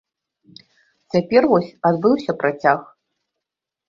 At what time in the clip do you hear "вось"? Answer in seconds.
1.51-1.67